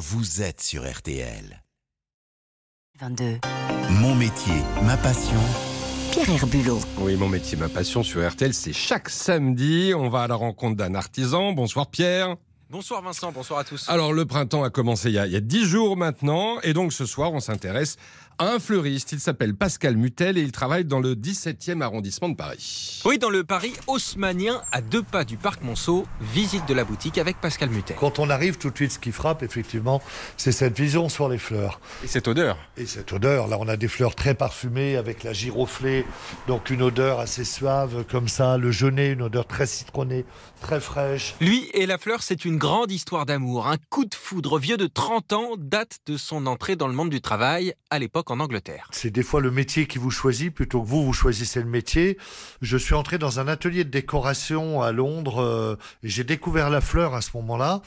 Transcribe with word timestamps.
vous 0.00 0.40
êtes 0.40 0.62
sur 0.62 0.90
RTL. 0.90 1.62
22. 3.00 3.38
Mon 4.00 4.14
métier, 4.14 4.54
ma 4.82 4.96
passion. 4.96 5.38
Pierre 6.10 6.30
Herbulot. 6.30 6.80
Oui, 7.00 7.16
mon 7.16 7.28
métier, 7.28 7.58
ma 7.58 7.68
passion 7.68 8.02
sur 8.02 8.26
RTL, 8.26 8.54
c'est 8.54 8.72
chaque 8.72 9.10
samedi. 9.10 9.92
On 9.94 10.08
va 10.08 10.22
à 10.22 10.26
la 10.26 10.36
rencontre 10.36 10.78
d'un 10.78 10.94
artisan. 10.94 11.52
Bonsoir 11.52 11.88
Pierre. 11.88 12.36
Bonsoir 12.70 13.02
Vincent, 13.02 13.32
bonsoir 13.32 13.58
à 13.58 13.64
tous. 13.64 13.88
Alors 13.88 14.12
le 14.12 14.24
printemps 14.26 14.62
a 14.62 14.70
commencé 14.70 15.08
il 15.08 15.14
y 15.16 15.18
a, 15.18 15.26
il 15.26 15.32
y 15.32 15.36
a 15.36 15.40
10 15.40 15.64
jours 15.64 15.96
maintenant 15.96 16.60
et 16.60 16.72
donc 16.72 16.92
ce 16.92 17.04
soir 17.04 17.32
on 17.32 17.40
s'intéresse 17.40 17.96
à 18.40 18.54
un 18.54 18.58
fleuriste. 18.58 19.12
Il 19.12 19.20
s'appelle 19.20 19.54
Pascal 19.54 19.96
Mutel 19.96 20.38
et 20.38 20.40
il 20.40 20.50
travaille 20.50 20.86
dans 20.86 20.98
le 20.98 21.14
17e 21.14 21.82
arrondissement 21.82 22.30
de 22.30 22.34
Paris. 22.34 23.02
Oui, 23.04 23.18
dans 23.18 23.28
le 23.28 23.44
Paris 23.44 23.74
haussmanien, 23.86 24.62
à 24.72 24.80
deux 24.80 25.02
pas 25.02 25.24
du 25.24 25.36
parc 25.36 25.62
Monceau, 25.62 26.06
visite 26.22 26.66
de 26.66 26.72
la 26.72 26.84
boutique 26.84 27.18
avec 27.18 27.38
Pascal 27.38 27.68
Mutet. 27.68 27.96
Quand 28.00 28.18
on 28.18 28.30
arrive, 28.30 28.56
tout 28.56 28.70
de 28.70 28.76
suite, 28.76 28.92
ce 28.92 28.98
qui 28.98 29.12
frappe, 29.12 29.42
effectivement, 29.42 30.00
c'est 30.38 30.52
cette 30.52 30.74
vision 30.74 31.10
sur 31.10 31.28
les 31.28 31.36
fleurs. 31.36 31.80
Et 32.02 32.06
cette 32.06 32.28
odeur 32.28 32.56
Et 32.78 32.86
cette 32.86 33.12
odeur, 33.12 33.46
là, 33.46 33.58
on 33.60 33.68
a 33.68 33.76
des 33.76 33.88
fleurs 33.88 34.14
très 34.14 34.34
parfumées 34.34 34.96
avec 34.96 35.22
la 35.22 35.34
giroflée, 35.34 36.06
donc 36.48 36.70
une 36.70 36.80
odeur 36.80 37.20
assez 37.20 37.44
suave 37.44 38.04
comme 38.10 38.28
ça, 38.28 38.56
le 38.56 38.70
genêt, 38.70 39.10
une 39.10 39.22
odeur 39.22 39.46
très 39.46 39.66
citronnée, 39.66 40.24
très 40.62 40.80
fraîche. 40.80 41.34
Lui 41.42 41.68
et 41.74 41.84
la 41.84 41.98
fleur, 41.98 42.22
c'est 42.22 42.46
une 42.46 42.56
grande 42.60 42.92
histoire 42.92 43.24
d'amour. 43.24 43.68
Un 43.68 43.78
coup 43.88 44.04
de 44.04 44.14
foudre 44.14 44.58
vieux 44.58 44.76
de 44.76 44.86
30 44.86 45.32
ans 45.32 45.50
date 45.56 46.00
de 46.04 46.18
son 46.18 46.46
entrée 46.46 46.76
dans 46.76 46.88
le 46.88 46.92
monde 46.92 47.08
du 47.08 47.22
travail, 47.22 47.72
à 47.88 47.98
l'époque 47.98 48.30
en 48.30 48.38
Angleterre. 48.38 48.86
C'est 48.92 49.10
des 49.10 49.22
fois 49.22 49.40
le 49.40 49.50
métier 49.50 49.86
qui 49.86 49.96
vous 49.96 50.10
choisit 50.10 50.52
plutôt 50.54 50.82
que 50.82 50.86
vous, 50.86 51.02
vous 51.02 51.14
choisissez 51.14 51.60
le 51.60 51.66
métier. 51.66 52.18
Je 52.60 52.76
suis 52.76 52.92
entré 52.92 53.16
dans 53.16 53.40
un 53.40 53.48
atelier 53.48 53.84
de 53.84 53.88
décoration 53.88 54.82
à 54.82 54.92
Londres 54.92 55.40
euh, 55.40 55.76
et 56.02 56.10
j'ai 56.10 56.22
découvert 56.22 56.68
la 56.68 56.82
fleur 56.82 57.14
à 57.14 57.22
ce 57.22 57.30
moment-là. 57.36 57.80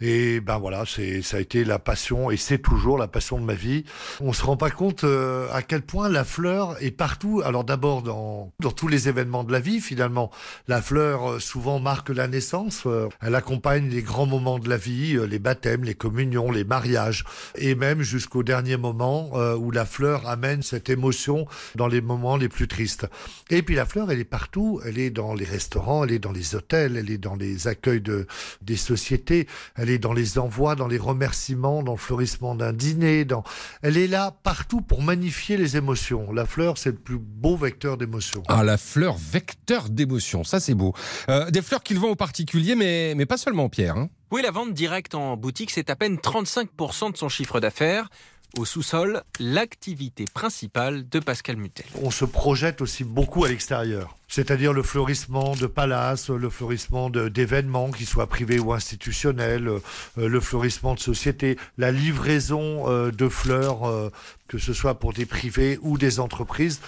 Et 0.00 0.38
ben 0.38 0.58
voilà, 0.58 0.84
c'est 0.86 1.22
ça 1.22 1.38
a 1.38 1.40
été 1.40 1.64
la 1.64 1.80
passion 1.80 2.30
et 2.30 2.36
c'est 2.36 2.58
toujours 2.58 2.98
la 2.98 3.08
passion 3.08 3.36
de 3.40 3.44
ma 3.44 3.54
vie. 3.54 3.82
On 4.20 4.32
se 4.32 4.44
rend 4.44 4.56
pas 4.56 4.70
compte 4.70 5.02
euh, 5.02 5.48
à 5.52 5.62
quel 5.62 5.82
point 5.82 6.08
la 6.08 6.22
fleur 6.22 6.80
est 6.80 6.92
partout. 6.92 7.42
Alors 7.44 7.64
d'abord 7.64 8.02
dans 8.02 8.52
dans 8.60 8.70
tous 8.70 8.86
les 8.86 9.08
événements 9.08 9.42
de 9.42 9.50
la 9.50 9.60
vie 9.60 9.80
finalement. 9.80 10.30
La 10.68 10.80
fleur 10.80 11.32
euh, 11.32 11.38
souvent 11.40 11.80
marque 11.80 12.10
la 12.10 12.28
naissance. 12.28 12.86
Elle 13.20 13.34
accompagne 13.34 13.88
les 13.88 14.02
grands 14.02 14.19
moments 14.26 14.58
de 14.58 14.68
la 14.68 14.76
vie, 14.76 15.16
euh, 15.16 15.24
les 15.24 15.38
baptêmes, 15.38 15.84
les 15.84 15.94
communions, 15.94 16.50
les 16.50 16.64
mariages 16.64 17.24
et 17.56 17.74
même 17.74 18.02
jusqu'au 18.02 18.42
dernier 18.42 18.76
moment 18.76 19.30
euh, 19.34 19.56
où 19.56 19.70
la 19.70 19.84
fleur 19.84 20.26
amène 20.28 20.62
cette 20.62 20.90
émotion 20.90 21.46
dans 21.74 21.88
les 21.88 22.00
moments 22.00 22.36
les 22.36 22.48
plus 22.48 22.68
tristes. 22.68 23.06
Et 23.50 23.62
puis 23.62 23.74
la 23.74 23.86
fleur, 23.86 24.10
elle 24.10 24.20
est 24.20 24.24
partout. 24.24 24.80
Elle 24.84 24.98
est 24.98 25.10
dans 25.10 25.34
les 25.34 25.44
restaurants, 25.44 26.04
elle 26.04 26.12
est 26.12 26.18
dans 26.18 26.32
les 26.32 26.54
hôtels, 26.54 26.96
elle 26.96 27.10
est 27.10 27.18
dans 27.18 27.36
les 27.36 27.66
accueils 27.66 28.00
de 28.00 28.26
des 28.62 28.76
sociétés, 28.76 29.46
elle 29.76 29.90
est 29.90 29.98
dans 29.98 30.12
les 30.12 30.38
envois, 30.38 30.74
dans 30.74 30.88
les 30.88 30.98
remerciements, 30.98 31.82
dans 31.82 31.92
le 31.92 31.98
fleurissement 31.98 32.54
d'un 32.54 32.72
dîner. 32.72 33.24
Dans... 33.24 33.42
Elle 33.82 33.96
est 33.96 34.06
là 34.06 34.36
partout 34.42 34.80
pour 34.80 35.02
magnifier 35.02 35.56
les 35.56 35.76
émotions. 35.76 36.32
La 36.32 36.46
fleur, 36.46 36.78
c'est 36.78 36.90
le 36.90 36.96
plus 36.96 37.18
beau 37.18 37.56
vecteur 37.56 37.96
d'émotion. 37.96 38.42
Ah, 38.48 38.64
la 38.64 38.76
fleur 38.76 39.16
vecteur 39.16 39.88
d'émotion, 39.88 40.44
ça 40.44 40.60
c'est 40.60 40.74
beau. 40.74 40.94
Euh, 41.28 41.50
des 41.50 41.62
fleurs 41.62 41.82
qu'il 41.82 41.98
vend 41.98 42.08
aux 42.08 42.16
particuliers, 42.16 42.74
mais, 42.74 43.14
mais 43.16 43.26
pas 43.26 43.38
seulement 43.38 43.68
Pierre. 43.68 43.96
hein. 43.96 44.09
Oui, 44.32 44.42
la 44.42 44.52
vente 44.52 44.72
directe 44.72 45.16
en 45.16 45.36
boutique, 45.36 45.72
c'est 45.72 45.90
à 45.90 45.96
peine 45.96 46.14
35% 46.14 47.10
de 47.10 47.16
son 47.16 47.28
chiffre 47.28 47.58
d'affaires. 47.58 48.08
Au 48.56 48.64
sous-sol, 48.64 49.22
l'activité 49.40 50.24
principale 50.32 51.08
de 51.08 51.18
Pascal 51.18 51.56
Mutet. 51.56 51.84
on 52.00 52.12
se 52.12 52.24
projette 52.24 52.80
aussi 52.80 53.02
beaucoup 53.02 53.44
à 53.44 53.48
l'extérieur. 53.48 54.16
C'est-à-dire 54.28 54.72
le 54.72 54.84
fleurissement 54.84 55.56
de 55.56 55.66
palaces, 55.66 56.30
le 56.30 56.48
fleurissement 56.48 57.10
d'événements, 57.10 57.90
qu'ils 57.90 58.06
soient 58.06 58.28
privés 58.28 58.60
ou 58.60 58.72
institutionnels, 58.72 59.66
euh, 59.68 59.80
le 60.16 60.40
fleurissement 60.40 60.94
de 60.94 61.00
sociétés, 61.00 61.56
la 61.76 61.90
livraison 61.90 62.88
euh, 62.88 63.10
de 63.10 63.28
fleurs, 63.28 63.88
euh, 63.88 64.10
que 64.46 64.58
ce 64.58 64.72
soit 64.72 64.94
pour 64.94 65.12
des 65.12 65.26
privés 65.26 65.78
ou 65.82 65.98
des 65.98 66.20
entreprises. 66.20 66.80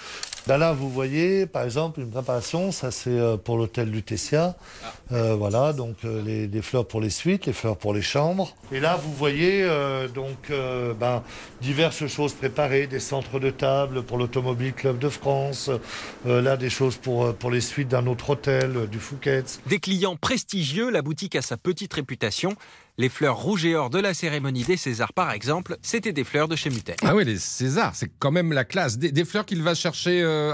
Là, 0.45 0.57
là, 0.57 0.73
vous 0.73 0.89
voyez, 0.89 1.45
par 1.45 1.63
exemple, 1.63 2.01
une 2.01 2.09
préparation, 2.09 2.73
ça 2.73 2.91
c'est 2.91 3.09
euh, 3.09 3.37
pour 3.37 3.57
l'hôtel 3.57 3.89
Lutetia. 3.89 4.55
Euh, 5.13 5.35
voilà, 5.35 5.71
donc 5.71 5.95
euh, 6.03 6.21
les, 6.21 6.47
des 6.47 6.61
fleurs 6.61 6.85
pour 6.85 6.99
les 6.99 7.09
suites, 7.09 7.45
les 7.45 7.53
fleurs 7.53 7.77
pour 7.77 7.93
les 7.93 8.01
chambres. 8.01 8.53
Et 8.73 8.81
là, 8.81 8.97
vous 9.01 9.13
voyez 9.13 9.63
euh, 9.63 10.09
donc 10.09 10.49
euh, 10.49 10.93
ben, 10.93 11.23
diverses 11.61 12.07
choses 12.07 12.33
préparées, 12.33 12.87
des 12.87 12.99
centres 12.99 13.39
de 13.39 13.51
table 13.51 14.03
pour 14.03 14.17
l'Automobile 14.17 14.73
Club 14.73 14.99
de 14.99 15.07
France, 15.07 15.69
euh, 16.27 16.41
là 16.41 16.57
des 16.57 16.69
choses 16.69 16.97
pour, 16.97 17.33
pour 17.35 17.49
les 17.49 17.61
suites 17.61 17.87
d'un 17.87 18.05
autre 18.07 18.31
hôtel, 18.31 18.75
euh, 18.75 18.85
du 18.85 18.99
Fouquet's. 18.99 19.61
Des 19.67 19.79
clients 19.79 20.17
prestigieux, 20.17 20.89
la 20.89 21.01
boutique 21.01 21.37
a 21.37 21.41
sa 21.41 21.55
petite 21.55 21.93
réputation. 21.93 22.53
Les 22.99 23.09
fleurs 23.09 23.37
rouges 23.37 23.65
et 23.65 23.75
or 23.75 23.89
de 23.89 23.97
la 23.97 24.13
cérémonie 24.13 24.63
des 24.63 24.77
Césars, 24.77 25.13
par 25.13 25.31
exemple, 25.31 25.77
c'était 25.81 26.13
des 26.13 26.23
fleurs 26.23 26.47
de 26.47 26.55
chez 26.55 26.69
Mutet. 26.69 26.95
Ah 27.03 27.15
oui, 27.15 27.25
les 27.25 27.39
Césars, 27.39 27.95
c'est 27.95 28.11
quand 28.19 28.29
même 28.29 28.53
la 28.53 28.65
classe. 28.65 28.99
Des, 28.99 29.11
des 29.11 29.25
fleurs 29.25 29.47
qu'il 29.47 29.63
va 29.63 29.73
chercher 29.73 30.21
euh, 30.33 30.53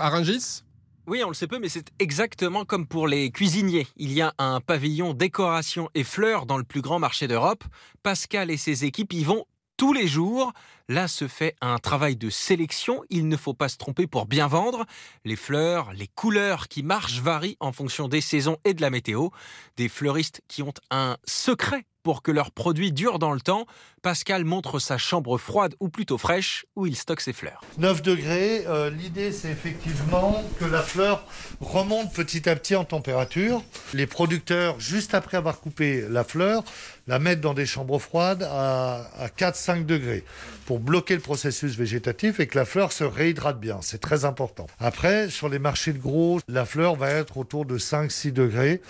Oui, 1.07 1.23
on 1.23 1.29
le 1.29 1.33
sait 1.33 1.47
peu, 1.47 1.59
mais 1.59 1.69
c'est 1.69 1.91
exactement 1.99 2.65
comme 2.65 2.87
pour 2.87 3.07
les 3.07 3.31
cuisiniers. 3.31 3.87
Il 3.97 4.11
y 4.11 4.21
a 4.21 4.33
un 4.37 4.59
pavillon 4.61 5.13
décoration 5.13 5.89
et 5.95 6.03
fleurs 6.03 6.45
dans 6.45 6.57
le 6.57 6.63
plus 6.63 6.81
grand 6.81 6.99
marché 6.99 7.27
d'Europe. 7.27 7.63
Pascal 8.03 8.51
et 8.51 8.57
ses 8.57 8.85
équipes 8.85 9.13
y 9.13 9.23
vont 9.23 9.45
tous 9.77 9.93
les 9.93 10.07
jours. 10.07 10.51
Là 10.89 11.07
se 11.07 11.27
fait 11.27 11.55
un 11.61 11.77
travail 11.77 12.17
de 12.17 12.29
sélection. 12.29 13.01
Il 13.09 13.27
ne 13.27 13.37
faut 13.37 13.53
pas 13.53 13.69
se 13.69 13.77
tromper 13.77 14.07
pour 14.07 14.25
bien 14.25 14.47
vendre. 14.47 14.85
Les 15.23 15.37
fleurs, 15.37 15.93
les 15.93 16.07
couleurs 16.07 16.67
qui 16.67 16.83
marchent 16.83 17.21
varient 17.21 17.57
en 17.61 17.71
fonction 17.71 18.07
des 18.07 18.21
saisons 18.21 18.57
et 18.65 18.73
de 18.73 18.81
la 18.81 18.89
météo. 18.89 19.29
Des 19.77 19.87
fleuristes 19.87 20.41
qui 20.49 20.63
ont 20.63 20.73
un 20.91 21.15
secret 21.25 21.85
pour 22.03 22.21
que 22.21 22.31
leurs 22.31 22.51
produits 22.51 22.91
durent 22.91 23.19
dans 23.19 23.33
le 23.33 23.41
temps. 23.41 23.65
Pascal 24.01 24.45
montre 24.45 24.79
sa 24.79 24.97
chambre 24.97 25.37
froide 25.37 25.75
ou 25.79 25.89
plutôt 25.89 26.17
fraîche 26.17 26.65
où 26.75 26.85
il 26.85 26.95
stocke 26.95 27.21
ses 27.21 27.33
fleurs. 27.33 27.61
9 27.77 28.01
degrés, 28.01 28.65
euh, 28.67 28.89
l'idée 28.89 29.31
c'est 29.31 29.49
effectivement 29.49 30.41
que 30.59 30.65
la 30.65 30.81
fleur 30.81 31.25
remonte 31.59 32.13
petit 32.13 32.47
à 32.49 32.55
petit 32.55 32.75
en 32.75 32.85
température. 32.85 33.61
Les 33.93 34.07
producteurs, 34.07 34.79
juste 34.79 35.13
après 35.13 35.37
avoir 35.37 35.59
coupé 35.59 36.05
la 36.09 36.23
fleur, 36.23 36.63
la 37.07 37.19
mettent 37.19 37.41
dans 37.41 37.53
des 37.53 37.65
chambres 37.65 37.99
froides 37.99 38.43
à, 38.43 39.09
à 39.17 39.27
4-5 39.27 39.85
degrés 39.85 40.23
pour 40.65 40.79
bloquer 40.79 41.15
le 41.15 41.21
processus 41.21 41.75
végétatif 41.75 42.39
et 42.39 42.47
que 42.47 42.57
la 42.57 42.65
fleur 42.65 42.91
se 42.91 43.03
réhydrate 43.03 43.59
bien. 43.59 43.79
C'est 43.81 43.99
très 43.99 44.23
important. 44.23 44.67
Après, 44.79 45.29
sur 45.29 45.49
les 45.49 45.59
marchés 45.59 45.93
de 45.93 45.99
gros, 45.99 46.39
la 46.47 46.65
fleur 46.65 46.95
va 46.95 47.09
être 47.09 47.37
autour 47.37 47.65
de 47.65 47.77
5-6 47.77 48.31
degrés. 48.31 48.81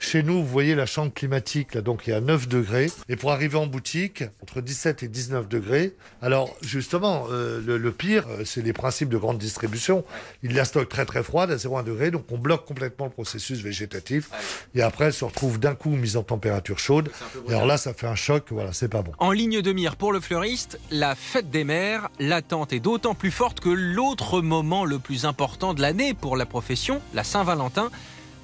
Chez 0.00 0.22
nous, 0.22 0.34
vous 0.34 0.46
voyez 0.46 0.76
la 0.76 0.86
chambre 0.86 1.12
climatique, 1.12 1.74
là, 1.74 1.80
donc 1.80 2.06
il 2.06 2.10
y 2.10 2.12
a 2.12 2.20
9 2.20 2.46
degrés. 2.46 2.90
Et 3.08 3.16
pour 3.16 3.32
arriver 3.32 3.56
en 3.56 3.66
boutique, 3.66 4.22
entre 4.42 4.60
17 4.60 5.02
et 5.02 5.08
19 5.08 5.48
degrés. 5.48 5.94
Alors, 6.22 6.56
justement, 6.62 7.26
euh, 7.30 7.60
le, 7.60 7.78
le 7.78 7.92
pire, 7.92 8.24
euh, 8.28 8.44
c'est 8.44 8.62
les 8.62 8.72
principes 8.72 9.08
de 9.08 9.18
grande 9.18 9.38
distribution. 9.38 10.04
Ils 10.44 10.54
la 10.54 10.64
stockent 10.64 10.88
très 10.88 11.04
très 11.04 11.24
froide, 11.24 11.50
à 11.50 11.56
0,1 11.56 11.82
degré, 11.82 12.10
donc 12.12 12.24
on 12.30 12.38
bloque 12.38 12.64
complètement 12.64 13.06
le 13.06 13.10
processus 13.10 13.60
végétatif. 13.60 14.30
Et 14.74 14.82
après, 14.82 15.06
elle 15.06 15.12
se 15.12 15.24
retrouve 15.24 15.58
d'un 15.58 15.74
coup 15.74 15.90
mise 15.90 16.16
en 16.16 16.22
température 16.22 16.78
chaude. 16.78 17.10
Et 17.48 17.50
alors 17.50 17.66
là, 17.66 17.76
ça 17.76 17.92
fait 17.92 18.06
un 18.06 18.14
choc, 18.14 18.44
voilà, 18.50 18.72
c'est 18.72 18.88
pas 18.88 19.02
bon. 19.02 19.12
En 19.18 19.32
ligne 19.32 19.62
de 19.62 19.72
mire 19.72 19.96
pour 19.96 20.12
le 20.12 20.20
fleuriste, 20.20 20.78
la 20.92 21.16
fête 21.16 21.50
des 21.50 21.64
mères, 21.64 22.08
l'attente 22.20 22.72
est 22.72 22.80
d'autant 22.80 23.14
plus 23.14 23.32
forte 23.32 23.58
que 23.58 23.68
l'autre 23.68 24.40
moment 24.40 24.84
le 24.84 25.00
plus 25.00 25.24
important 25.24 25.74
de 25.74 25.82
l'année 25.82 26.14
pour 26.14 26.36
la 26.36 26.46
profession, 26.46 27.02
la 27.14 27.24
Saint-Valentin, 27.24 27.90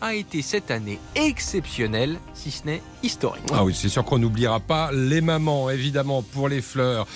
a 0.04 0.15
été 0.15 0.42
cette 0.42 0.70
année 0.70 0.98
exceptionnelle, 1.15 2.19
si 2.34 2.50
ce 2.50 2.66
n'est 2.66 2.82
historique. 3.03 3.44
Ah 3.53 3.65
oui, 3.65 3.75
c'est 3.75 3.88
sûr 3.88 4.04
qu'on 4.04 4.19
n'oubliera 4.19 4.60
pas 4.60 4.91
les 4.92 5.22
mamans, 5.22 5.70
évidemment, 5.70 6.22
pour 6.22 6.48
les 6.48 6.60
fleurs. 6.60 7.06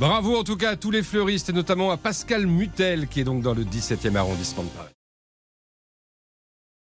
Bravo 0.00 0.36
en 0.36 0.44
tout 0.44 0.56
cas 0.56 0.70
à 0.70 0.76
tous 0.76 0.90
les 0.90 1.02
fleuristes 1.02 1.50
et 1.50 1.52
notamment 1.52 1.90
à 1.90 1.96
Pascal 1.96 2.46
Mutel 2.46 3.08
qui 3.08 3.20
est 3.20 3.24
donc 3.24 3.42
dans 3.42 3.54
le 3.54 3.64
17e 3.64 4.14
arrondissement 4.16 4.62
de 4.62 4.68
Paris. 4.68 4.97